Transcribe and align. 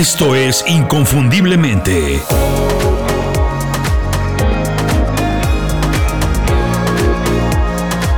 Esto 0.00 0.34
es 0.34 0.64
Inconfundiblemente. 0.66 2.22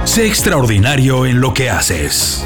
Sé 0.05 0.29
extraordinario 0.29 1.27
en 1.27 1.41
lo 1.41 1.53
que 1.53 1.71
haces. 1.71 2.45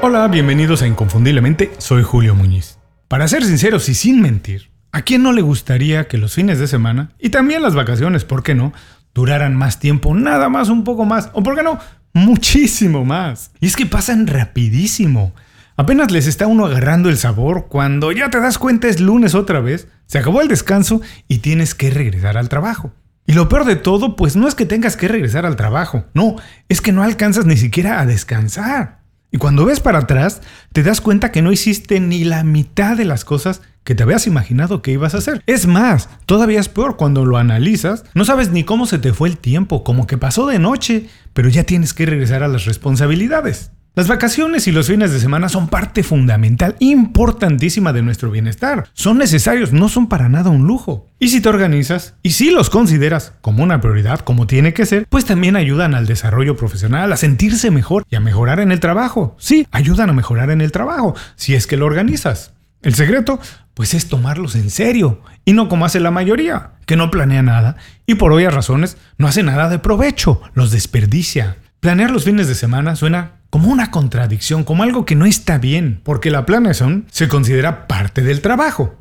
Hola, 0.00 0.28
bienvenidos 0.28 0.82
a 0.82 0.86
Inconfundiblemente, 0.86 1.72
soy 1.78 2.04
Julio 2.04 2.36
Muñiz. 2.36 2.78
Para 3.08 3.26
ser 3.26 3.44
sinceros 3.44 3.88
y 3.88 3.94
sin 3.94 4.20
mentir, 4.22 4.70
¿a 4.92 5.02
quién 5.02 5.24
no 5.24 5.32
le 5.32 5.42
gustaría 5.42 6.06
que 6.06 6.18
los 6.18 6.34
fines 6.34 6.60
de 6.60 6.68
semana 6.68 7.10
y 7.18 7.30
también 7.30 7.62
las 7.62 7.74
vacaciones, 7.74 8.24
por 8.24 8.44
qué 8.44 8.54
no, 8.54 8.72
duraran 9.12 9.56
más 9.56 9.80
tiempo, 9.80 10.14
nada 10.14 10.48
más 10.48 10.68
un 10.68 10.84
poco 10.84 11.04
más, 11.04 11.30
o 11.32 11.42
por 11.42 11.56
qué 11.56 11.64
no, 11.64 11.80
muchísimo 12.12 13.04
más? 13.04 13.50
Y 13.58 13.66
es 13.66 13.74
que 13.74 13.86
pasan 13.86 14.28
rapidísimo. 14.28 15.32
Apenas 15.76 16.12
les 16.12 16.28
está 16.28 16.46
uno 16.46 16.66
agarrando 16.66 17.08
el 17.08 17.18
sabor 17.18 17.66
cuando 17.68 18.12
ya 18.12 18.30
te 18.30 18.38
das 18.38 18.58
cuenta 18.58 18.86
es 18.86 19.00
lunes 19.00 19.34
otra 19.34 19.58
vez, 19.58 19.88
se 20.06 20.18
acabó 20.18 20.40
el 20.40 20.46
descanso 20.46 21.00
y 21.26 21.38
tienes 21.38 21.74
que 21.74 21.90
regresar 21.90 22.38
al 22.38 22.48
trabajo. 22.48 22.92
Y 23.26 23.32
lo 23.32 23.48
peor 23.48 23.64
de 23.64 23.74
todo, 23.74 24.14
pues 24.14 24.36
no 24.36 24.46
es 24.46 24.54
que 24.54 24.66
tengas 24.66 24.96
que 24.96 25.08
regresar 25.08 25.46
al 25.46 25.56
trabajo, 25.56 26.04
no, 26.14 26.36
es 26.68 26.80
que 26.80 26.92
no 26.92 27.02
alcanzas 27.02 27.46
ni 27.46 27.56
siquiera 27.56 28.00
a 28.00 28.06
descansar. 28.06 29.00
Y 29.32 29.38
cuando 29.38 29.64
ves 29.64 29.80
para 29.80 29.98
atrás, 29.98 30.42
te 30.72 30.84
das 30.84 31.00
cuenta 31.00 31.32
que 31.32 31.42
no 31.42 31.50
hiciste 31.50 31.98
ni 31.98 32.22
la 32.22 32.44
mitad 32.44 32.96
de 32.96 33.04
las 33.04 33.24
cosas 33.24 33.62
que 33.82 33.96
te 33.96 34.04
habías 34.04 34.28
imaginado 34.28 34.80
que 34.80 34.92
ibas 34.92 35.16
a 35.16 35.18
hacer. 35.18 35.42
Es 35.46 35.66
más, 35.66 36.08
todavía 36.24 36.60
es 36.60 36.68
peor 36.68 36.96
cuando 36.96 37.24
lo 37.24 37.36
analizas, 37.36 38.04
no 38.14 38.24
sabes 38.24 38.52
ni 38.52 38.62
cómo 38.62 38.86
se 38.86 38.98
te 38.98 39.12
fue 39.12 39.28
el 39.28 39.38
tiempo, 39.38 39.82
como 39.82 40.06
que 40.06 40.18
pasó 40.18 40.46
de 40.46 40.60
noche, 40.60 41.08
pero 41.32 41.48
ya 41.48 41.64
tienes 41.64 41.94
que 41.94 42.06
regresar 42.06 42.44
a 42.44 42.48
las 42.48 42.64
responsabilidades. 42.64 43.72
Las 43.96 44.08
vacaciones 44.08 44.66
y 44.66 44.72
los 44.72 44.88
fines 44.88 45.12
de 45.12 45.20
semana 45.20 45.48
son 45.48 45.68
parte 45.68 46.02
fundamental, 46.02 46.74
importantísima 46.80 47.92
de 47.92 48.02
nuestro 48.02 48.28
bienestar. 48.32 48.88
Son 48.92 49.18
necesarios, 49.18 49.72
no 49.72 49.88
son 49.88 50.08
para 50.08 50.28
nada 50.28 50.50
un 50.50 50.66
lujo. 50.66 51.06
Y 51.20 51.28
si 51.28 51.40
te 51.40 51.48
organizas 51.48 52.16
y 52.20 52.32
si 52.32 52.50
los 52.50 52.70
consideras 52.70 53.34
como 53.40 53.62
una 53.62 53.80
prioridad, 53.80 54.18
como 54.18 54.48
tiene 54.48 54.74
que 54.74 54.84
ser, 54.84 55.06
pues 55.08 55.26
también 55.26 55.54
ayudan 55.54 55.94
al 55.94 56.06
desarrollo 56.06 56.56
profesional, 56.56 57.12
a 57.12 57.16
sentirse 57.16 57.70
mejor 57.70 58.04
y 58.10 58.16
a 58.16 58.20
mejorar 58.20 58.58
en 58.58 58.72
el 58.72 58.80
trabajo. 58.80 59.36
Sí, 59.38 59.68
ayudan 59.70 60.10
a 60.10 60.12
mejorar 60.14 60.50
en 60.50 60.60
el 60.60 60.72
trabajo, 60.72 61.14
si 61.36 61.54
es 61.54 61.68
que 61.68 61.76
lo 61.76 61.86
organizas. 61.86 62.52
El 62.82 62.96
secreto, 62.96 63.38
pues 63.74 63.94
es 63.94 64.08
tomarlos 64.08 64.56
en 64.56 64.70
serio 64.70 65.20
y 65.44 65.52
no 65.52 65.68
como 65.68 65.86
hace 65.86 66.00
la 66.00 66.10
mayoría, 66.10 66.72
que 66.84 66.96
no 66.96 67.12
planea 67.12 67.42
nada 67.42 67.76
y 68.06 68.16
por 68.16 68.32
obvias 68.32 68.52
razones 68.52 68.96
no 69.18 69.28
hace 69.28 69.44
nada 69.44 69.68
de 69.68 69.78
provecho, 69.78 70.42
los 70.54 70.72
desperdicia. 70.72 71.58
Planear 71.78 72.10
los 72.10 72.24
fines 72.24 72.48
de 72.48 72.54
semana 72.54 72.96
suena 72.96 73.43
como 73.54 73.68
una 73.68 73.92
contradicción, 73.92 74.64
como 74.64 74.82
algo 74.82 75.04
que 75.04 75.14
no 75.14 75.26
está 75.26 75.58
bien, 75.58 76.00
porque 76.02 76.32
la 76.32 76.44
planeación 76.44 77.06
se 77.12 77.28
considera 77.28 77.86
parte 77.86 78.20
del 78.22 78.40
trabajo. 78.40 78.96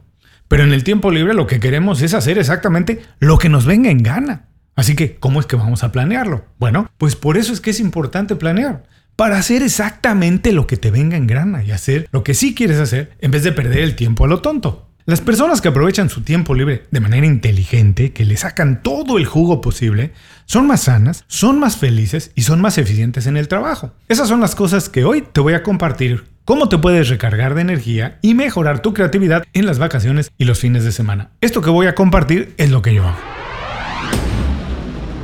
Pero 0.48 0.64
en 0.64 0.74
el 0.74 0.84
tiempo 0.84 1.10
libre 1.10 1.34
lo 1.34 1.48
que 1.48 1.60
queremos 1.60 2.04
es 2.04 2.14
hacer 2.14 2.38
exactamente 2.38 3.02
lo 3.18 3.40
que 3.40 3.50
nos 3.50 3.66
venga 3.66 3.90
en 3.90 4.04
gana. 4.04 4.50
Así 4.76 4.96
que, 4.96 5.16
¿cómo 5.16 5.40
es 5.40 5.48
que 5.48 5.56
vamos 5.56 5.84
a 5.84 5.92
planearlo? 5.92 6.46
Bueno, 6.60 6.88
pues 7.00 7.16
por 7.16 7.38
eso 7.38 7.52
es 7.52 7.62
que 7.62 7.72
es 7.72 7.80
importante 7.80 8.36
planear. 8.36 8.84
Para 9.16 9.40
hacer 9.40 9.64
exactamente 9.64 10.54
lo 10.54 10.68
que 10.68 10.78
te 10.78 10.92
venga 10.92 11.18
en 11.18 11.26
gana 11.26 11.64
y 11.64 11.72
hacer 11.72 12.08
lo 12.12 12.24
que 12.24 12.36
sí 12.36 12.54
quieres 12.54 12.78
hacer 12.78 13.14
en 13.22 13.32
vez 13.32 13.42
de 13.42 13.54
perder 13.54 13.80
el 13.80 13.96
tiempo 13.96 14.26
a 14.26 14.28
lo 14.28 14.44
tonto. 14.44 14.83
Las 15.06 15.20
personas 15.20 15.60
que 15.60 15.68
aprovechan 15.68 16.10
su 16.10 16.22
tiempo 16.22 16.54
libre 16.56 16.86
de 16.92 17.02
manera 17.02 17.28
inteligente, 17.28 18.14
que 18.14 18.24
le 18.24 18.38
sacan 18.38 18.82
todo 18.82 19.18
el 19.18 19.26
jugo 19.26 19.60
posible, 19.60 20.14
son 20.46 20.66
más 20.66 20.84
sanas, 20.84 21.26
son 21.28 21.60
más 21.60 21.76
felices 21.76 22.32
y 22.36 22.44
son 22.44 22.62
más 22.62 22.78
eficientes 22.78 23.28
en 23.28 23.36
el 23.36 23.50
trabajo. 23.50 23.92
Esas 24.08 24.30
son 24.30 24.40
las 24.40 24.56
cosas 24.56 24.88
que 24.88 25.04
hoy 25.04 25.22
te 25.22 25.42
voy 25.42 25.56
a 25.56 25.64
compartir. 25.64 26.24
Cómo 26.46 26.70
te 26.70 26.78
puedes 26.78 27.10
recargar 27.10 27.54
de 27.54 27.62
energía 27.62 28.18
y 28.22 28.34
mejorar 28.34 28.82
tu 28.82 28.94
creatividad 28.94 29.44
en 29.52 29.66
las 29.66 29.78
vacaciones 29.78 30.32
y 30.38 30.46
los 30.46 30.60
fines 30.60 30.86
de 30.86 30.94
semana. 30.94 31.32
Esto 31.42 31.62
que 31.62 31.70
voy 31.70 31.88
a 31.88 31.96
compartir 31.96 32.54
es 32.56 32.72
lo 32.72 32.82
que 32.82 32.94
yo 32.94 33.04
hago. 33.06 33.43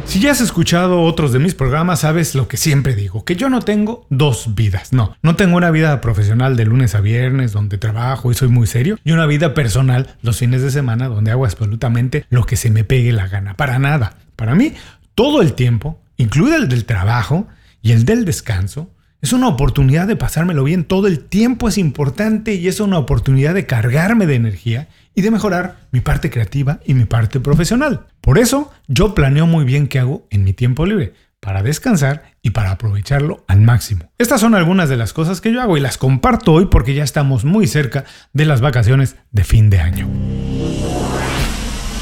Si 0.09 0.19
ya 0.19 0.31
has 0.31 0.41
escuchado 0.41 1.03
otros 1.03 1.33
de 1.33 1.37
mis 1.37 1.53
programas, 1.53 1.99
sabes 1.99 2.33
lo 2.33 2.47
que 2.47 2.57
siempre 2.57 2.95
digo, 2.95 3.23
que 3.23 3.35
yo 3.35 3.47
no 3.47 3.61
tengo 3.61 4.07
dos 4.09 4.55
vidas. 4.55 4.91
No, 4.91 5.15
no 5.21 5.35
tengo 5.35 5.55
una 5.55 5.69
vida 5.69 6.01
profesional 6.01 6.57
de 6.57 6.65
lunes 6.65 6.95
a 6.95 6.99
viernes 6.99 7.51
donde 7.51 7.77
trabajo 7.77 8.31
y 8.31 8.33
soy 8.33 8.47
muy 8.47 8.65
serio, 8.65 8.97
y 9.03 9.11
una 9.11 9.27
vida 9.27 9.53
personal 9.53 10.15
los 10.23 10.39
fines 10.39 10.63
de 10.63 10.71
semana 10.71 11.09
donde 11.09 11.29
hago 11.29 11.45
absolutamente 11.45 12.25
lo 12.31 12.47
que 12.47 12.55
se 12.55 12.71
me 12.71 12.83
pegue 12.83 13.11
la 13.11 13.27
gana. 13.27 13.53
Para 13.53 13.77
nada. 13.77 14.17
Para 14.35 14.55
mí, 14.55 14.73
todo 15.13 15.43
el 15.43 15.53
tiempo, 15.53 16.01
incluido 16.17 16.57
el 16.57 16.69
del 16.69 16.85
trabajo 16.85 17.47
y 17.83 17.91
el 17.91 18.03
del 18.03 18.25
descanso, 18.25 18.89
es 19.21 19.33
una 19.33 19.47
oportunidad 19.47 20.07
de 20.07 20.15
pasármelo 20.15 20.63
bien. 20.63 20.85
Todo 20.85 21.07
el 21.07 21.19
tiempo 21.19 21.67
es 21.67 21.77
importante 21.77 22.53
y 22.53 22.67
es 22.67 22.79
una 22.79 22.97
oportunidad 22.97 23.53
de 23.53 23.65
cargarme 23.65 24.25
de 24.25 24.35
energía 24.35 24.87
y 25.13 25.21
de 25.21 25.31
mejorar 25.31 25.77
mi 25.91 25.99
parte 25.99 26.29
creativa 26.29 26.79
y 26.85 26.93
mi 26.93 27.05
parte 27.05 27.39
profesional. 27.39 28.07
Por 28.21 28.39
eso 28.39 28.71
yo 28.87 29.13
planeo 29.13 29.45
muy 29.45 29.65
bien 29.65 29.87
qué 29.87 29.99
hago 29.99 30.25
en 30.29 30.43
mi 30.45 30.53
tiempo 30.53 30.85
libre, 30.85 31.13
para 31.41 31.63
descansar 31.63 32.31
y 32.41 32.51
para 32.51 32.71
aprovecharlo 32.71 33.43
al 33.47 33.59
máximo. 33.59 34.09
Estas 34.17 34.41
son 34.41 34.55
algunas 34.55 34.87
de 34.87 34.97
las 34.97 35.13
cosas 35.13 35.41
que 35.41 35.51
yo 35.51 35.61
hago 35.61 35.75
y 35.75 35.81
las 35.81 35.97
comparto 35.97 36.53
hoy 36.53 36.67
porque 36.67 36.93
ya 36.93 37.03
estamos 37.03 37.43
muy 37.43 37.67
cerca 37.67 38.05
de 38.33 38.45
las 38.45 38.61
vacaciones 38.61 39.17
de 39.31 39.43
fin 39.43 39.69
de 39.69 39.79
año. 39.79 40.07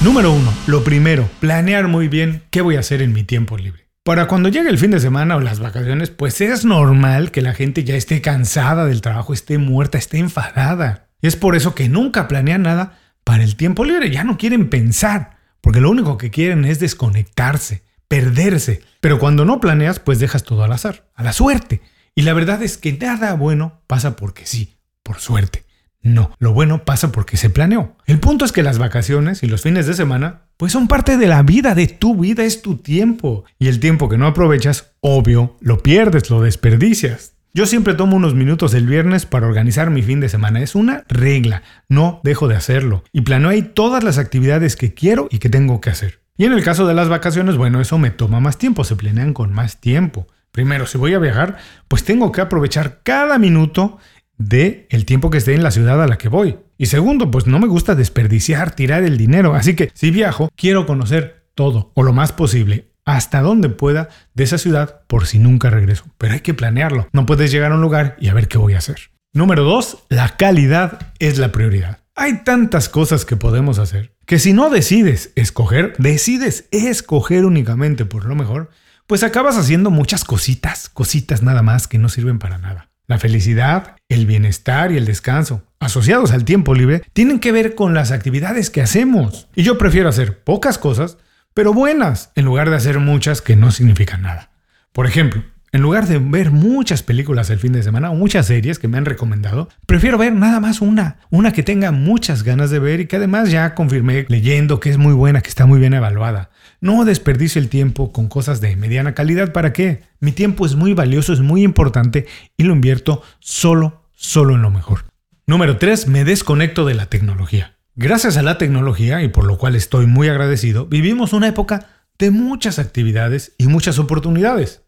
Número 0.03 0.31
1. 0.31 0.53
Lo 0.67 0.83
primero, 0.83 1.27
planear 1.39 1.88
muy 1.88 2.07
bien 2.07 2.44
qué 2.51 2.61
voy 2.61 2.75
a 2.75 2.81
hacer 2.81 3.01
en 3.01 3.13
mi 3.13 3.23
tiempo 3.23 3.57
libre. 3.57 3.87
Para 4.07 4.29
cuando 4.29 4.47
llegue 4.47 4.69
el 4.69 4.78
fin 4.78 4.91
de 4.91 5.01
semana 5.01 5.35
o 5.35 5.41
las 5.41 5.59
vacaciones, 5.59 6.12
pues 6.12 6.40
es 6.40 6.63
normal 6.63 7.29
que 7.29 7.41
la 7.41 7.53
gente 7.53 7.84
ya 7.84 7.95
esté 7.95 8.22
cansada 8.22 8.85
del 8.85 9.01
trabajo, 9.01 9.34
esté 9.34 9.57
muerta, 9.57 9.97
esté 9.97 10.18
enfadada. 10.18 11.09
Es 11.22 11.35
por 11.35 11.57
eso 11.57 11.75
que 11.75 11.90
nunca 11.90 12.29
planean 12.29 12.62
nada 12.62 12.97
para 13.25 13.44
el 13.44 13.57
tiempo 13.57 13.84
libre. 13.84 14.09
Ya 14.09 14.23
no 14.23 14.38
quieren 14.38 14.69
pensar, 14.69 15.40
porque 15.59 15.81
lo 15.81 15.90
único 15.90 16.18
que 16.18 16.31
quieren 16.31 16.63
es 16.63 16.79
desconectarse, 16.79 17.84
perderse. 18.07 18.81
Pero 19.01 19.19
cuando 19.19 19.44
no 19.44 19.59
planeas, 19.59 20.00
pues 20.00 20.19
dejas 20.19 20.44
todo 20.44 20.63
al 20.63 20.72
azar, 20.72 21.09
a 21.13 21.22
la 21.22 21.34
suerte. 21.34 21.81
Y 22.16 22.22
la 22.22 22.31
verdad 22.31 22.63
es 22.63 22.78
que 22.78 22.94
nada 22.94 23.34
bueno 23.34 23.81
pasa 23.88 24.16
porque 24.16 24.45
sí, 24.45 24.78
por 25.03 25.19
suerte. 25.19 25.66
No, 26.07 26.31
lo 26.40 26.53
bueno 26.53 26.85
pasa 26.85 27.12
porque 27.12 27.35
se 27.35 27.50
planeó. 27.50 27.97
El 28.06 28.19
punto 28.19 28.45
es 28.45 28.53
que 28.53 28.63
las 28.63 28.79
vacaciones 28.79 29.44
y 29.44 29.47
los 29.47 29.62
fines 29.62 29.88
de 29.88 29.94
semana, 29.94 30.44
pues 30.56 30.72
son 30.72 30.88
parte 30.88 31.18
de 31.18 31.28
la 31.28 31.44
vida, 31.44 31.75
de 31.75 31.88
tu 31.88 32.16
vida, 32.16 32.45
es 32.45 32.62
tu 32.62 32.78
tiempo. 32.78 33.44
Y 33.59 33.68
el 33.68 33.81
tiempo 33.81 34.07
que 34.07 34.18
no 34.18 34.25
aprovechas, 34.25 34.94
obvio, 35.01 35.57
lo 35.59 35.84
pierdes, 35.84 36.29
lo 36.29 36.41
desperdicias. 36.41 37.34
Yo 37.53 37.66
siempre 37.66 37.94
tomo 37.94 38.16
unos 38.16 38.35
minutos 38.35 38.73
el 38.73 38.88
viernes 38.88 39.25
para 39.25 39.47
organizar 39.47 39.90
mi 39.90 40.01
fin 40.01 40.22
de 40.22 40.29
semana. 40.29 40.62
Es 40.62 40.75
una 40.75 41.03
regla, 41.09 41.63
no 41.90 42.22
dejo 42.24 42.47
de 42.47 42.56
hacerlo. 42.56 43.03
Y 43.12 43.22
planeo 43.22 43.50
ahí 43.50 43.63
todas 43.63 44.01
las 44.01 44.18
actividades 44.18 44.78
que 44.78 44.94
quiero 44.94 45.28
y 45.29 45.39
que 45.39 45.50
tengo 45.50 45.81
que 45.81 45.89
hacer. 45.89 46.22
Y 46.38 46.45
en 46.45 46.53
el 46.53 46.63
caso 46.63 46.88
de 46.88 46.94
las 46.94 47.09
vacaciones, 47.09 47.57
bueno, 47.57 47.81
eso 47.81 47.97
me 47.97 48.12
toma 48.12 48.39
más 48.39 48.57
tiempo, 48.57 48.85
se 48.85 48.95
planean 48.95 49.34
con 49.34 49.51
más 49.51 49.81
tiempo. 49.81 50.28
Primero, 50.57 50.88
si 50.88 50.97
voy 50.97 51.13
a 51.13 51.19
viajar, 51.19 51.57
pues 51.88 52.03
tengo 52.03 52.31
que 52.31 52.41
aprovechar 52.41 53.01
cada 53.03 53.38
minuto 53.38 54.00
de 54.38 54.88
el 54.90 55.06
tiempo 55.06 55.30
que 55.30 55.38
esté 55.38 55.53
en 55.53 55.64
la 55.64 55.72
ciudad 55.72 56.02
a 56.02 56.08
la 56.08 56.18
que 56.18 56.30
voy. 56.30 56.58
Y 56.78 56.88
segundo, 56.88 57.31
pues 57.31 57.48
no 57.48 57.59
me 57.59 57.68
gusta 57.68 57.96
desperdiciar, 57.96 58.75
tirar 58.75 59.03
el 59.03 59.18
dinero. 59.18 59.56
Así 59.56 59.75
que 59.75 59.92
si 59.94 60.12
viajo, 60.12 60.50
quiero 60.56 60.86
conocer 60.86 61.48
todo 61.56 61.92
o 61.96 62.03
lo 62.03 62.14
más 62.14 62.31
posible 62.31 62.92
hasta 63.06 63.42
donde 63.42 63.70
pueda 63.70 64.09
de 64.34 64.44
esa 64.44 64.58
ciudad 64.58 65.02
por 65.08 65.25
si 65.25 65.40
nunca 65.40 65.70
regreso. 65.70 66.06
Pero 66.18 66.34
hay 66.34 66.42
que 66.42 66.53
planearlo. 66.53 67.08
No 67.14 67.25
puedes 67.25 67.52
llegar 67.52 67.72
a 67.72 67.75
un 67.75 67.81
lugar 67.81 68.18
y 68.20 68.28
a 68.28 68.34
ver 68.34 68.48
qué 68.48 68.58
voy 68.58 68.74
a 68.74 68.80
hacer. 68.80 68.98
Número 69.34 69.64
2. 69.64 70.06
La 70.09 70.36
calidad 70.38 71.14
es 71.19 71.38
la 71.38 71.52
prioridad. 71.52 72.00
Hay 72.16 72.44
tantas 72.44 72.90
cosas 72.90 73.25
que 73.25 73.38
podemos 73.38 73.80
hacer 73.80 74.18
que 74.25 74.40
si 74.40 74.52
no 74.52 74.69
decides 74.69 75.31
escoger, 75.36 75.96
decides 76.00 76.68
escoger 76.72 77.46
únicamente 77.46 78.04
por 78.04 78.25
lo 78.25 78.36
mejor, 78.36 78.72
pues 79.08 79.24
acabas 79.24 79.58
haciendo 79.58 79.90
muchas 79.90 80.25
cositas, 80.25 80.90
cositas 80.90 81.44
nada 81.44 81.62
más 81.62 81.88
que 81.88 81.98
no 81.98 82.09
sirven 82.09 82.38
para 82.38 82.58
nada. 82.58 82.90
La 83.07 83.18
felicidad, 83.18 83.95
el 84.09 84.25
bienestar 84.25 84.91
y 84.91 84.97
el 84.97 85.06
descanso, 85.06 85.63
asociados 85.80 86.31
al 86.31 86.45
tiempo 86.45 86.75
libre, 86.75 87.04
tienen 87.13 87.39
que 87.39 87.51
ver 87.51 87.74
con 87.74 87.94
las 87.94 88.12
actividades 88.12 88.69
que 88.69 88.81
hacemos. 88.81 89.48
Y 89.56 89.63
yo 89.63 89.77
prefiero 89.77 90.09
hacer 90.09 90.44
pocas 90.44 90.77
cosas 90.77 91.18
pero 91.57 91.74
buenas, 91.74 92.31
en 92.36 92.45
lugar 92.45 92.69
de 92.69 92.75
hacer 92.75 93.00
muchas 93.00 93.42
que 93.42 93.56
no 93.56 93.71
significan 93.71 94.21
nada. 94.21 94.51
Por 94.92 95.07
ejemplo, 95.07 95.42
en 95.71 95.81
lugar 95.81 96.06
de 96.06 96.19
ver 96.19 96.51
muchas 96.51 97.01
películas 97.01 97.50
el 97.50 97.57
fin 97.57 97.74
de 97.74 97.81
semana 97.81 98.12
o 98.12 98.13
muchas 98.13 98.45
series 98.45 98.77
que 98.77 98.88
me 98.88 99.00
han 99.00 99.06
recomendado, 99.06 99.68
prefiero 99.88 100.19
ver 100.19 100.33
nada 100.33 100.59
más 100.59 100.81
una, 100.81 101.18
una 101.31 101.54
que 101.54 101.63
tenga 101.63 101.92
muchas 101.92 102.44
ganas 102.44 102.69
de 102.69 102.77
ver 102.77 103.00
y 103.00 103.07
que 103.07 103.15
además 103.15 103.50
ya 103.50 103.74
confirmé 103.74 104.27
leyendo 104.30 104.80
que 104.80 104.92
es 104.92 105.00
muy 105.00 105.13
buena, 105.13 105.42
que 105.42 105.50
está 105.50 105.65
muy 105.65 105.80
bien 105.80 105.95
evaluada. 105.95 106.51
No 106.79 107.06
desperdicio 107.06 107.62
el 107.62 107.69
tiempo 107.69 108.12
con 108.12 108.27
cosas 108.27 108.62
de 108.62 108.75
mediana 108.75 109.15
calidad, 109.15 109.51
¿para 109.51 109.74
qué? 109.74 110.03
Mi 110.19 110.31
tiempo 110.31 110.65
es 110.65 110.75
muy 110.75 110.94
valioso, 110.94 111.33
es 111.33 111.39
muy 111.39 111.63
importante 111.63 112.27
y 112.56 112.63
lo 112.63 112.74
invierto 112.74 113.24
solo, 113.39 114.03
solo 114.13 114.56
en 114.56 114.62
lo 114.62 114.69
mejor. 114.69 115.06
Número 115.47 115.77
3. 115.77 116.07
Me 116.07 116.24
desconecto 116.24 116.85
de 116.85 116.94
la 116.94 117.07
tecnología. 117.07 117.77
Gracias 117.95 118.38
a 118.38 118.44
la 118.44 118.59
tecnología, 118.59 119.24
y 119.24 119.29
por 119.29 119.45
lo 119.45 119.57
cual 119.57 119.75
estoy 119.75 120.06
muy 120.06 120.27
agradecido, 120.27 120.85
vivimos 120.85 121.33
una 121.33 121.47
época 121.47 121.88
de 122.19 122.29
muchas 122.29 122.77
actividades 122.77 123.53
y 123.57 123.68
muchas 123.68 123.97
oportunidades. 123.97 124.83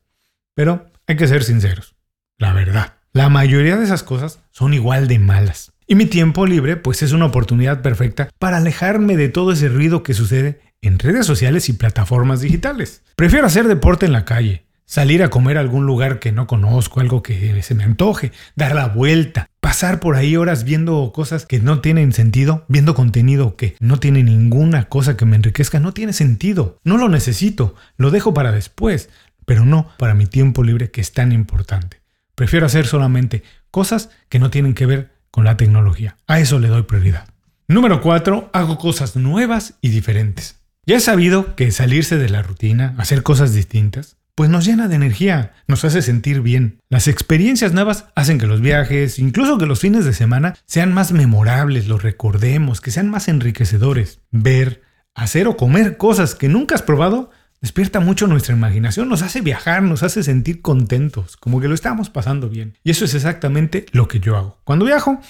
Pero 0.53 0.91
hay 1.07 1.15
que 1.15 1.27
ser 1.27 1.43
sinceros, 1.43 1.95
la 2.37 2.53
verdad, 2.53 2.97
la 3.13 3.29
mayoría 3.29 3.77
de 3.77 3.85
esas 3.85 4.03
cosas 4.03 4.39
son 4.51 4.75
igual 4.75 5.07
de 5.07 5.17
malas. 5.17 5.71
Y 5.87 5.95
mi 5.95 6.05
tiempo 6.05 6.45
libre 6.45 6.77
pues 6.77 7.01
es 7.01 7.11
una 7.11 7.25
oportunidad 7.25 7.81
perfecta 7.81 8.29
para 8.37 8.57
alejarme 8.57 9.17
de 9.17 9.29
todo 9.29 9.53
ese 9.53 9.69
ruido 9.69 10.03
que 10.03 10.13
sucede 10.13 10.61
en 10.81 10.99
redes 10.99 11.25
sociales 11.25 11.69
y 11.69 11.73
plataformas 11.73 12.41
digitales. 12.41 13.03
Prefiero 13.15 13.47
hacer 13.47 13.67
deporte 13.67 14.05
en 14.05 14.13
la 14.13 14.25
calle, 14.25 14.63
salir 14.85 15.21
a 15.23 15.29
comer 15.29 15.57
a 15.57 15.61
algún 15.61 15.85
lugar 15.85 16.19
que 16.19 16.31
no 16.31 16.47
conozco, 16.47 16.99
algo 16.99 17.21
que 17.21 17.61
se 17.61 17.75
me 17.75 17.83
antoje, 17.83 18.31
dar 18.55 18.73
la 18.73 18.87
vuelta, 18.87 19.49
pasar 19.59 19.99
por 19.99 20.15
ahí 20.15 20.35
horas 20.35 20.63
viendo 20.63 21.11
cosas 21.13 21.45
que 21.45 21.59
no 21.59 21.79
tienen 21.81 22.13
sentido, 22.13 22.65
viendo 22.67 22.95
contenido 22.95 23.55
que 23.55 23.75
no 23.79 23.99
tiene 23.99 24.23
ninguna 24.23 24.85
cosa 24.85 25.17
que 25.17 25.25
me 25.25 25.35
enriquezca, 25.35 25.79
no 25.79 25.93
tiene 25.93 26.13
sentido, 26.13 26.79
no 26.83 26.97
lo 26.97 27.09
necesito, 27.09 27.75
lo 27.97 28.11
dejo 28.11 28.33
para 28.33 28.51
después, 28.51 29.09
pero 29.45 29.65
no 29.65 29.89
para 29.97 30.15
mi 30.15 30.25
tiempo 30.25 30.63
libre 30.63 30.91
que 30.91 31.01
es 31.01 31.11
tan 31.11 31.31
importante. 31.31 32.01
Prefiero 32.35 32.65
hacer 32.65 32.87
solamente 32.87 33.43
cosas 33.69 34.09
que 34.29 34.39
no 34.39 34.49
tienen 34.49 34.73
que 34.73 34.85
ver 34.85 35.11
con 35.29 35.43
la 35.43 35.57
tecnología. 35.57 36.17
A 36.25 36.39
eso 36.39 36.57
le 36.57 36.69
doy 36.69 36.83
prioridad. 36.83 37.27
Número 37.67 38.01
4. 38.01 38.49
Hago 38.53 38.77
cosas 38.77 39.15
nuevas 39.15 39.75
y 39.81 39.89
diferentes. 39.89 40.58
Ya 40.89 40.97
he 40.97 41.01
sabido 41.01 41.55
que 41.55 41.69
salirse 41.69 42.17
de 42.17 42.29
la 42.29 42.41
rutina, 42.41 42.95
hacer 42.97 43.21
cosas 43.21 43.53
distintas, 43.53 44.17
pues 44.33 44.49
nos 44.49 44.65
llena 44.65 44.87
de 44.87 44.95
energía, 44.95 45.53
nos 45.67 45.85
hace 45.85 46.01
sentir 46.01 46.41
bien. 46.41 46.79
Las 46.89 47.07
experiencias 47.07 47.73
nuevas 47.73 48.05
hacen 48.15 48.39
que 48.39 48.47
los 48.47 48.59
viajes, 48.59 49.19
incluso 49.19 49.59
que 49.59 49.67
los 49.67 49.81
fines 49.81 50.03
de 50.03 50.13
semana, 50.13 50.55
sean 50.65 50.91
más 50.91 51.11
memorables, 51.11 51.87
los 51.87 52.01
recordemos, 52.01 52.81
que 52.81 52.89
sean 52.89 53.07
más 53.07 53.27
enriquecedores. 53.27 54.21
Ver, 54.31 54.81
hacer 55.13 55.47
o 55.47 55.57
comer 55.57 55.97
cosas 55.97 56.33
que 56.33 56.49
nunca 56.49 56.73
has 56.73 56.81
probado 56.81 57.29
despierta 57.61 57.99
mucho 57.99 58.25
nuestra 58.25 58.55
imaginación, 58.55 59.09
nos 59.09 59.21
hace 59.21 59.41
viajar, 59.41 59.83
nos 59.83 60.01
hace 60.01 60.23
sentir 60.23 60.63
contentos, 60.63 61.37
como 61.37 61.61
que 61.61 61.67
lo 61.67 61.75
estamos 61.75 62.09
pasando 62.09 62.49
bien. 62.49 62.75
Y 62.83 62.89
eso 62.89 63.05
es 63.05 63.13
exactamente 63.13 63.85
lo 63.91 64.07
que 64.07 64.19
yo 64.19 64.35
hago. 64.37 64.59
Cuando 64.63 64.85
viajo, 64.85 65.21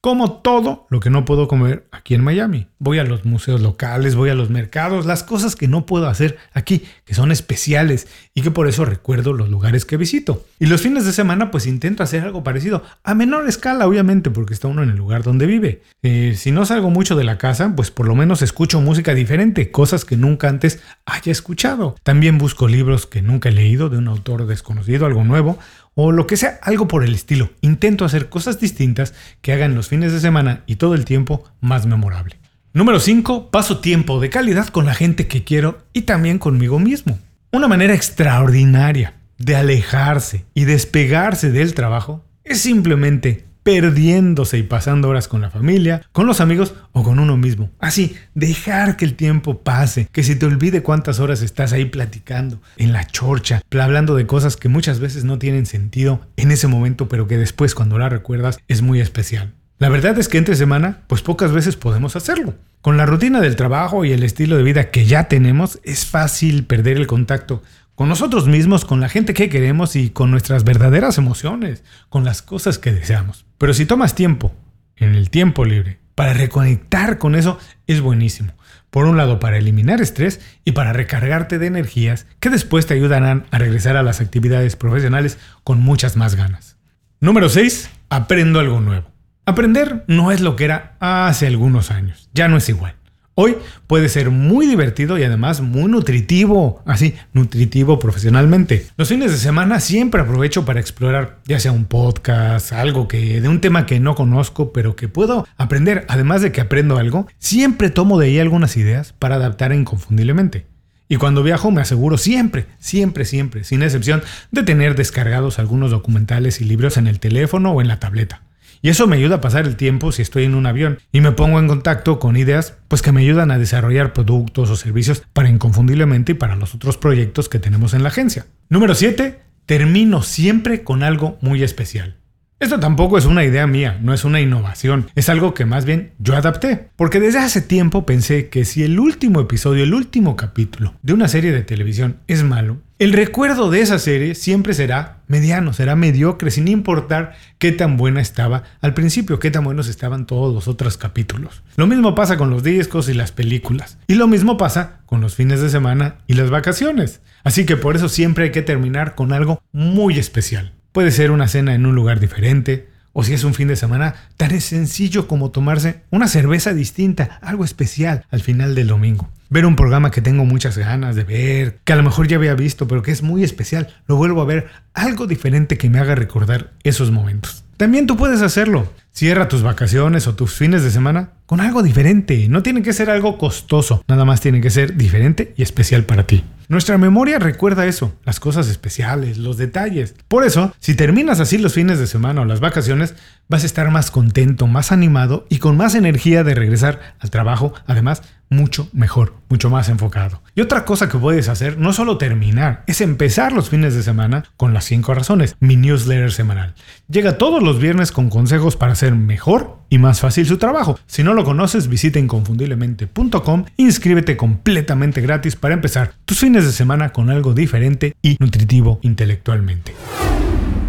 como 0.00 0.32
todo 0.40 0.86
lo 0.88 0.98
que 0.98 1.10
no 1.10 1.26
puedo 1.26 1.46
comer 1.46 1.86
aquí 1.92 2.14
en 2.14 2.24
Miami. 2.24 2.68
Voy 2.78 2.98
a 2.98 3.04
los 3.04 3.26
museos 3.26 3.60
locales, 3.60 4.14
voy 4.14 4.30
a 4.30 4.34
los 4.34 4.48
mercados, 4.48 5.04
las 5.04 5.22
cosas 5.22 5.56
que 5.56 5.68
no 5.68 5.84
puedo 5.84 6.08
hacer 6.08 6.38
aquí, 6.54 6.84
que 7.04 7.14
son 7.14 7.30
especiales 7.30 8.08
y 8.34 8.40
que 8.40 8.50
por 8.50 8.66
eso 8.66 8.86
recuerdo 8.86 9.34
los 9.34 9.50
lugares 9.50 9.84
que 9.84 9.98
visito. 9.98 10.46
Y 10.58 10.66
los 10.66 10.80
fines 10.80 11.04
de 11.04 11.12
semana 11.12 11.50
pues 11.50 11.66
intento 11.66 12.02
hacer 12.02 12.22
algo 12.22 12.42
parecido, 12.42 12.82
a 13.04 13.14
menor 13.14 13.46
escala 13.46 13.86
obviamente 13.86 14.30
porque 14.30 14.54
está 14.54 14.68
uno 14.68 14.82
en 14.82 14.88
el 14.90 14.96
lugar 14.96 15.22
donde 15.22 15.44
vive. 15.44 15.82
Eh, 16.02 16.34
si 16.34 16.50
no 16.50 16.64
salgo 16.64 16.88
mucho 16.88 17.14
de 17.14 17.24
la 17.24 17.36
casa, 17.36 17.74
pues 17.76 17.90
por 17.90 18.08
lo 18.08 18.14
menos 18.14 18.40
escucho 18.40 18.80
música 18.80 19.12
diferente, 19.12 19.70
cosas 19.70 20.06
que 20.06 20.16
nunca 20.16 20.48
antes 20.48 20.82
haya 21.04 21.30
escuchado. 21.30 21.94
También 22.02 22.38
busco 22.38 22.68
libros 22.68 23.06
que 23.06 23.20
nunca 23.20 23.50
he 23.50 23.52
leído 23.52 23.90
de 23.90 23.98
un 23.98 24.08
autor 24.08 24.46
desconocido, 24.46 25.04
algo 25.04 25.24
nuevo 25.24 25.58
o 26.02 26.12
lo 26.12 26.26
que 26.26 26.38
sea, 26.38 26.58
algo 26.62 26.88
por 26.88 27.04
el 27.04 27.14
estilo. 27.14 27.50
Intento 27.60 28.06
hacer 28.06 28.30
cosas 28.30 28.58
distintas 28.58 29.12
que 29.42 29.52
hagan 29.52 29.74
los 29.74 29.88
fines 29.88 30.12
de 30.12 30.20
semana 30.20 30.62
y 30.66 30.76
todo 30.76 30.94
el 30.94 31.04
tiempo 31.04 31.44
más 31.60 31.84
memorable. 31.84 32.38
Número 32.72 33.00
5. 33.00 33.50
Paso 33.50 33.80
tiempo 33.80 34.18
de 34.18 34.30
calidad 34.30 34.68
con 34.68 34.86
la 34.86 34.94
gente 34.94 35.26
que 35.26 35.44
quiero 35.44 35.82
y 35.92 36.02
también 36.02 36.38
conmigo 36.38 36.78
mismo. 36.78 37.18
Una 37.52 37.68
manera 37.68 37.92
extraordinaria 37.92 39.12
de 39.36 39.56
alejarse 39.56 40.46
y 40.54 40.64
despegarse 40.64 41.50
del 41.50 41.74
trabajo 41.74 42.24
es 42.44 42.62
simplemente 42.62 43.44
perdiéndose 43.62 44.58
y 44.58 44.62
pasando 44.62 45.08
horas 45.08 45.28
con 45.28 45.40
la 45.40 45.50
familia, 45.50 46.02
con 46.12 46.26
los 46.26 46.40
amigos 46.40 46.74
o 46.92 47.02
con 47.02 47.18
uno 47.18 47.36
mismo. 47.36 47.70
Así, 47.78 48.16
dejar 48.34 48.96
que 48.96 49.04
el 49.04 49.14
tiempo 49.14 49.62
pase, 49.62 50.08
que 50.12 50.22
se 50.22 50.36
te 50.36 50.46
olvide 50.46 50.82
cuántas 50.82 51.20
horas 51.20 51.42
estás 51.42 51.72
ahí 51.72 51.86
platicando, 51.86 52.60
en 52.76 52.92
la 52.92 53.06
chorcha, 53.06 53.62
hablando 53.78 54.14
de 54.14 54.26
cosas 54.26 54.56
que 54.56 54.68
muchas 54.68 55.00
veces 55.00 55.24
no 55.24 55.38
tienen 55.38 55.66
sentido 55.66 56.20
en 56.36 56.50
ese 56.50 56.66
momento, 56.66 57.08
pero 57.08 57.26
que 57.26 57.38
después 57.38 57.74
cuando 57.74 57.98
la 57.98 58.08
recuerdas 58.08 58.58
es 58.68 58.82
muy 58.82 59.00
especial. 59.00 59.52
La 59.80 59.88
verdad 59.88 60.18
es 60.18 60.28
que 60.28 60.36
entre 60.36 60.56
semana, 60.56 60.98
pues 61.06 61.22
pocas 61.22 61.52
veces 61.52 61.74
podemos 61.74 62.14
hacerlo. 62.14 62.52
Con 62.82 62.98
la 62.98 63.06
rutina 63.06 63.40
del 63.40 63.56
trabajo 63.56 64.04
y 64.04 64.12
el 64.12 64.22
estilo 64.24 64.58
de 64.58 64.62
vida 64.62 64.90
que 64.90 65.06
ya 65.06 65.24
tenemos, 65.24 65.80
es 65.84 66.04
fácil 66.04 66.66
perder 66.66 66.98
el 66.98 67.06
contacto 67.06 67.62
con 68.00 68.08
nosotros 68.08 68.46
mismos, 68.46 68.86
con 68.86 68.98
la 68.98 69.10
gente 69.10 69.34
que 69.34 69.50
queremos 69.50 69.94
y 69.94 70.08
con 70.08 70.30
nuestras 70.30 70.64
verdaderas 70.64 71.18
emociones, 71.18 71.84
con 72.08 72.24
las 72.24 72.40
cosas 72.40 72.78
que 72.78 72.92
deseamos. 72.92 73.44
Pero 73.58 73.74
si 73.74 73.84
tomas 73.84 74.14
tiempo, 74.14 74.54
en 74.96 75.14
el 75.14 75.28
tiempo 75.28 75.66
libre, 75.66 75.98
para 76.14 76.32
reconectar 76.32 77.18
con 77.18 77.34
eso, 77.34 77.58
es 77.86 78.00
buenísimo. 78.00 78.54
Por 78.88 79.04
un 79.04 79.18
lado, 79.18 79.38
para 79.38 79.58
eliminar 79.58 80.00
estrés 80.00 80.40
y 80.64 80.72
para 80.72 80.94
recargarte 80.94 81.58
de 81.58 81.66
energías 81.66 82.26
que 82.40 82.48
después 82.48 82.86
te 82.86 82.94
ayudarán 82.94 83.44
a 83.50 83.58
regresar 83.58 83.98
a 83.98 84.02
las 84.02 84.22
actividades 84.22 84.76
profesionales 84.76 85.36
con 85.62 85.82
muchas 85.82 86.16
más 86.16 86.36
ganas. 86.36 86.78
Número 87.20 87.50
6. 87.50 87.90
Aprendo 88.08 88.60
algo 88.60 88.80
nuevo. 88.80 89.10
Aprender 89.44 90.04
no 90.06 90.32
es 90.32 90.40
lo 90.40 90.56
que 90.56 90.64
era 90.64 90.96
hace 91.00 91.46
algunos 91.46 91.90
años, 91.90 92.30
ya 92.32 92.48
no 92.48 92.56
es 92.56 92.66
igual. 92.70 92.94
Hoy 93.36 93.56
puede 93.86 94.08
ser 94.08 94.30
muy 94.30 94.66
divertido 94.66 95.16
y 95.16 95.22
además 95.22 95.60
muy 95.60 95.90
nutritivo, 95.90 96.82
así, 96.84 97.14
nutritivo 97.32 97.98
profesionalmente. 97.98 98.86
Los 98.96 99.08
fines 99.08 99.30
de 99.30 99.38
semana 99.38 99.80
siempre 99.80 100.20
aprovecho 100.20 100.64
para 100.64 100.80
explorar 100.80 101.38
ya 101.46 101.60
sea 101.60 101.72
un 101.72 101.84
podcast, 101.84 102.72
algo 102.72 103.08
que 103.08 103.40
de 103.40 103.48
un 103.48 103.60
tema 103.60 103.86
que 103.86 104.00
no 104.00 104.14
conozco, 104.14 104.72
pero 104.72 104.96
que 104.96 105.08
puedo 105.08 105.46
aprender, 105.56 106.04
además 106.08 106.42
de 106.42 106.52
que 106.52 106.60
aprendo 106.60 106.98
algo, 106.98 107.28
siempre 107.38 107.88
tomo 107.88 108.18
de 108.18 108.26
ahí 108.26 108.38
algunas 108.40 108.76
ideas 108.76 109.14
para 109.18 109.36
adaptar 109.36 109.72
inconfundiblemente. 109.72 110.66
Y 111.08 111.16
cuando 111.16 111.42
viajo 111.42 111.70
me 111.70 111.80
aseguro 111.80 112.18
siempre, 112.18 112.66
siempre, 112.78 113.24
siempre, 113.24 113.64
sin 113.64 113.82
excepción, 113.82 114.22
de 114.50 114.64
tener 114.64 114.96
descargados 114.96 115.58
algunos 115.58 115.90
documentales 115.90 116.60
y 116.60 116.64
libros 116.64 116.96
en 116.96 117.06
el 117.06 117.20
teléfono 117.20 117.72
o 117.72 117.80
en 117.80 117.88
la 117.88 117.98
tableta. 118.00 118.42
Y 118.82 118.88
eso 118.88 119.06
me 119.06 119.16
ayuda 119.16 119.36
a 119.36 119.40
pasar 119.40 119.66
el 119.66 119.76
tiempo 119.76 120.12
si 120.12 120.22
estoy 120.22 120.44
en 120.44 120.54
un 120.54 120.66
avión 120.66 120.98
y 121.12 121.20
me 121.20 121.32
pongo 121.32 121.58
en 121.58 121.68
contacto 121.68 122.18
con 122.18 122.36
ideas 122.36 122.76
pues 122.88 123.02
que 123.02 123.12
me 123.12 123.20
ayudan 123.20 123.50
a 123.50 123.58
desarrollar 123.58 124.12
productos 124.12 124.70
o 124.70 124.76
servicios 124.76 125.22
para 125.32 125.48
Inconfundiblemente 125.48 126.32
y 126.32 126.34
para 126.36 126.56
los 126.56 126.74
otros 126.74 126.96
proyectos 126.96 127.48
que 127.48 127.58
tenemos 127.58 127.94
en 127.94 128.02
la 128.02 128.08
agencia. 128.08 128.46
Número 128.68 128.94
7. 128.94 129.40
Termino 129.66 130.22
siempre 130.22 130.82
con 130.82 131.02
algo 131.02 131.38
muy 131.40 131.62
especial. 131.62 132.16
Esto 132.60 132.78
tampoco 132.78 133.16
es 133.16 133.24
una 133.24 133.42
idea 133.42 133.66
mía, 133.66 133.98
no 134.02 134.12
es 134.12 134.24
una 134.24 134.38
innovación, 134.38 135.08
es 135.14 135.30
algo 135.30 135.54
que 135.54 135.64
más 135.64 135.86
bien 135.86 136.12
yo 136.18 136.36
adapté, 136.36 136.90
porque 136.94 137.18
desde 137.18 137.38
hace 137.38 137.62
tiempo 137.62 138.04
pensé 138.04 138.50
que 138.50 138.66
si 138.66 138.82
el 138.82 139.00
último 139.00 139.40
episodio, 139.40 139.82
el 139.82 139.94
último 139.94 140.36
capítulo 140.36 140.92
de 141.00 141.14
una 141.14 141.26
serie 141.26 141.52
de 141.52 141.62
televisión 141.62 142.18
es 142.26 142.42
malo, 142.42 142.76
el 143.00 143.14
recuerdo 143.14 143.70
de 143.70 143.80
esa 143.80 143.98
serie 143.98 144.34
siempre 144.34 144.74
será 144.74 145.22
mediano, 145.26 145.72
será 145.72 145.96
mediocre, 145.96 146.50
sin 146.50 146.68
importar 146.68 147.34
qué 147.56 147.72
tan 147.72 147.96
buena 147.96 148.20
estaba 148.20 148.64
al 148.82 148.92
principio, 148.92 149.38
qué 149.38 149.50
tan 149.50 149.64
buenos 149.64 149.88
estaban 149.88 150.26
todos 150.26 150.54
los 150.54 150.68
otros 150.68 150.98
capítulos. 150.98 151.62
Lo 151.76 151.86
mismo 151.86 152.14
pasa 152.14 152.36
con 152.36 152.50
los 152.50 152.62
discos 152.62 153.08
y 153.08 153.14
las 153.14 153.32
películas, 153.32 153.96
y 154.06 154.16
lo 154.16 154.28
mismo 154.28 154.58
pasa 154.58 155.00
con 155.06 155.22
los 155.22 155.34
fines 155.34 155.62
de 155.62 155.70
semana 155.70 156.16
y 156.26 156.34
las 156.34 156.50
vacaciones. 156.50 157.22
Así 157.42 157.64
que 157.64 157.78
por 157.78 157.96
eso 157.96 158.10
siempre 158.10 158.44
hay 158.44 158.50
que 158.50 158.60
terminar 158.60 159.14
con 159.14 159.32
algo 159.32 159.62
muy 159.72 160.18
especial. 160.18 160.74
Puede 160.92 161.10
ser 161.10 161.30
una 161.30 161.48
cena 161.48 161.74
en 161.74 161.86
un 161.86 161.94
lugar 161.94 162.20
diferente, 162.20 162.90
o 163.14 163.24
si 163.24 163.32
es 163.32 163.44
un 163.44 163.54
fin 163.54 163.68
de 163.68 163.76
semana, 163.76 164.14
tan 164.36 164.60
sencillo 164.60 165.26
como 165.26 165.50
tomarse 165.50 166.02
una 166.10 166.28
cerveza 166.28 166.74
distinta, 166.74 167.38
algo 167.40 167.64
especial 167.64 168.26
al 168.30 168.42
final 168.42 168.74
del 168.74 168.88
domingo. 168.88 169.30
Ver 169.52 169.66
un 169.66 169.74
programa 169.74 170.12
que 170.12 170.22
tengo 170.22 170.44
muchas 170.44 170.78
ganas 170.78 171.16
de 171.16 171.24
ver, 171.24 171.80
que 171.82 171.92
a 171.92 171.96
lo 171.96 172.04
mejor 172.04 172.28
ya 172.28 172.36
había 172.36 172.54
visto, 172.54 172.86
pero 172.86 173.02
que 173.02 173.10
es 173.10 173.24
muy 173.24 173.42
especial, 173.42 173.88
lo 174.06 174.14
vuelvo 174.14 174.42
a 174.42 174.44
ver, 174.44 174.68
algo 174.94 175.26
diferente 175.26 175.76
que 175.76 175.90
me 175.90 175.98
haga 175.98 176.14
recordar 176.14 176.72
esos 176.84 177.10
momentos. 177.10 177.64
También 177.76 178.06
tú 178.06 178.16
puedes 178.16 178.42
hacerlo. 178.42 178.92
Cierra 179.10 179.48
tus 179.48 179.62
vacaciones 179.62 180.26
o 180.26 180.34
tus 180.34 180.54
fines 180.54 180.84
de 180.84 180.90
semana 180.90 181.30
con 181.46 181.60
algo 181.60 181.82
diferente. 181.82 182.46
No 182.48 182.62
tiene 182.62 182.82
que 182.82 182.92
ser 182.92 183.10
algo 183.10 183.38
costoso, 183.38 184.04
nada 184.06 184.24
más 184.24 184.40
tiene 184.40 184.60
que 184.60 184.70
ser 184.70 184.96
diferente 184.96 185.54
y 185.56 185.62
especial 185.62 186.04
para 186.04 186.26
ti. 186.26 186.44
Nuestra 186.68 186.98
memoria 186.98 187.40
recuerda 187.40 187.86
eso, 187.86 188.14
las 188.24 188.38
cosas 188.38 188.68
especiales, 188.68 189.38
los 189.38 189.56
detalles. 189.56 190.14
Por 190.28 190.44
eso, 190.44 190.72
si 190.78 190.94
terminas 190.94 191.40
así 191.40 191.58
los 191.58 191.74
fines 191.74 191.98
de 191.98 192.06
semana 192.06 192.42
o 192.42 192.44
las 192.44 192.60
vacaciones, 192.60 193.14
vas 193.48 193.64
a 193.64 193.66
estar 193.66 193.90
más 193.90 194.12
contento, 194.12 194.68
más 194.68 194.92
animado 194.92 195.46
y 195.48 195.58
con 195.58 195.76
más 195.76 195.96
energía 195.96 196.44
de 196.44 196.54
regresar 196.54 197.16
al 197.18 197.30
trabajo, 197.30 197.72
además, 197.86 198.22
mucho 198.50 198.88
mejor, 198.92 199.34
mucho 199.48 199.70
más 199.70 199.88
enfocado. 199.88 200.42
Y 200.54 200.60
otra 200.60 200.84
cosa 200.84 201.08
que 201.08 201.16
puedes 201.16 201.48
hacer, 201.48 201.78
no 201.78 201.92
solo 201.92 202.18
terminar, 202.18 202.82
es 202.86 203.00
empezar 203.00 203.52
los 203.52 203.70
fines 203.70 203.94
de 203.94 204.02
semana 204.02 204.44
con 204.56 204.74
las 204.74 204.84
5 204.84 205.14
razones, 205.14 205.56
mi 205.60 205.76
newsletter 205.76 206.32
semanal. 206.32 206.74
Llega 207.08 207.38
todos 207.38 207.62
los 207.62 207.78
viernes 207.78 208.12
con 208.12 208.28
consejos 208.28 208.76
para 208.76 208.92
hacer 208.92 209.14
mejor 209.14 209.78
y 209.88 209.98
más 209.98 210.20
fácil 210.20 210.46
su 210.46 210.58
trabajo. 210.58 210.98
Si 211.06 211.22
no 211.22 211.32
lo 211.32 211.44
conoces, 211.44 211.88
visita 211.88 212.18
inconfundiblemente.com, 212.18 213.64
inscríbete 213.76 214.36
completamente 214.36 215.20
gratis 215.20 215.56
para 215.56 215.74
empezar 215.74 216.12
tus 216.24 216.40
fines 216.40 216.64
de 216.64 216.72
semana 216.72 217.12
con 217.12 217.30
algo 217.30 217.54
diferente 217.54 218.14
y 218.20 218.36
nutritivo 218.40 218.98
intelectualmente. 219.02 219.94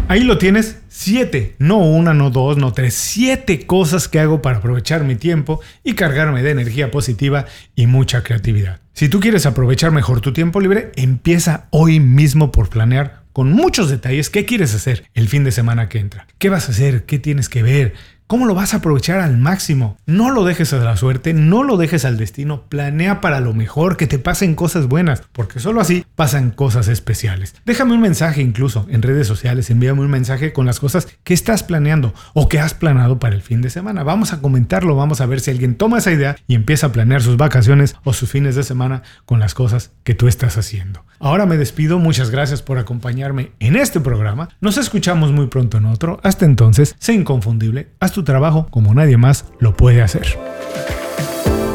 Ahí 0.08 0.24
lo 0.24 0.36
tienes, 0.36 0.81
siete, 1.02 1.56
no 1.58 1.78
una, 1.78 2.14
no 2.14 2.30
dos, 2.30 2.56
no 2.56 2.72
tres, 2.72 2.94
siete 2.94 3.66
cosas 3.66 4.08
que 4.08 4.20
hago 4.20 4.40
para 4.40 4.58
aprovechar 4.58 5.04
mi 5.04 5.16
tiempo 5.16 5.60
y 5.82 5.94
cargarme 5.94 6.42
de 6.42 6.50
energía 6.50 6.90
positiva 6.90 7.46
y 7.74 7.86
mucha 7.86 8.22
creatividad. 8.22 8.80
Si 8.92 9.08
tú 9.08 9.20
quieres 9.20 9.46
aprovechar 9.46 9.90
mejor 9.90 10.20
tu 10.20 10.32
tiempo 10.32 10.60
libre, 10.60 10.92
empieza 10.96 11.66
hoy 11.70 11.98
mismo 11.98 12.52
por 12.52 12.68
planear 12.68 13.22
con 13.32 13.50
muchos 13.50 13.88
detalles 13.90 14.30
qué 14.30 14.44
quieres 14.44 14.74
hacer 14.74 15.08
el 15.14 15.28
fin 15.28 15.44
de 15.44 15.52
semana 15.52 15.88
que 15.88 15.98
entra. 15.98 16.26
¿Qué 16.38 16.50
vas 16.50 16.68
a 16.68 16.72
hacer? 16.72 17.04
¿Qué 17.04 17.18
tienes 17.18 17.48
que 17.48 17.62
ver? 17.62 17.94
¿Cómo 18.26 18.46
lo 18.46 18.54
vas 18.54 18.72
a 18.72 18.78
aprovechar 18.78 19.20
al 19.20 19.36
máximo? 19.36 19.98
No 20.06 20.30
lo 20.30 20.44
dejes 20.44 20.72
a 20.72 20.78
la 20.78 20.96
suerte, 20.96 21.34
no 21.34 21.64
lo 21.64 21.76
dejes 21.76 22.06
al 22.06 22.16
destino, 22.16 22.62
planea 22.68 23.20
para 23.20 23.40
lo 23.40 23.52
mejor, 23.52 23.98
que 23.98 24.06
te 24.06 24.18
pasen 24.18 24.54
cosas 24.54 24.86
buenas, 24.86 25.22
porque 25.32 25.60
solo 25.60 25.82
así 25.82 26.06
pasan 26.14 26.50
cosas 26.50 26.88
especiales. 26.88 27.54
Déjame 27.64 27.94
un 27.94 28.00
mensaje 28.00 28.42
incluso 28.42 28.86
en 28.88 29.02
redes 29.02 29.26
sociales, 29.26 29.70
envíame 29.70 30.00
un 30.00 30.10
mensaje 30.10 30.52
con 30.52 30.66
las 30.66 30.80
cosas 30.80 31.08
que 31.24 31.34
estás 31.34 31.62
planeando 31.62 32.14
o 32.34 32.48
que 32.48 32.60
has 32.60 32.74
planeado 32.74 33.18
para 33.18 33.34
el 33.34 33.42
fin 33.42 33.62
de 33.62 33.70
semana. 33.70 34.02
Vamos 34.02 34.32
a 34.32 34.40
comentarlo, 34.40 34.96
vamos 34.96 35.20
a 35.20 35.26
ver 35.26 35.40
si 35.40 35.50
alguien 35.50 35.76
toma 35.76 35.98
esa 35.98 36.12
idea 36.12 36.36
y 36.46 36.54
empieza 36.54 36.88
a 36.88 36.92
planear 36.92 37.22
sus 37.22 37.36
vacaciones 37.36 37.96
o 38.04 38.12
sus 38.12 38.30
fines 38.30 38.54
de 38.54 38.62
semana 38.62 39.02
con 39.24 39.40
las 39.40 39.54
cosas 39.54 39.92
que 40.04 40.14
tú 40.14 40.28
estás 40.28 40.58
haciendo. 40.58 41.04
Ahora 41.18 41.46
me 41.46 41.56
despido, 41.56 41.98
muchas 41.98 42.30
gracias 42.30 42.62
por 42.62 42.78
acompañarme 42.78 43.52
en 43.60 43.76
este 43.76 44.00
programa. 44.00 44.48
Nos 44.60 44.76
escuchamos 44.76 45.32
muy 45.32 45.46
pronto 45.46 45.78
en 45.78 45.86
otro. 45.86 46.18
Hasta 46.22 46.44
entonces, 46.44 46.96
sé 46.98 47.12
inconfundible, 47.12 47.90
haz 48.00 48.12
tu 48.12 48.24
trabajo 48.24 48.66
como 48.70 48.94
nadie 48.94 49.16
más 49.16 49.46
lo 49.60 49.76
puede 49.76 50.02
hacer. 50.02 50.26